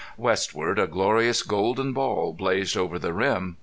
[0.17, 3.59] Westward a glorious golden ball blazed over the rim.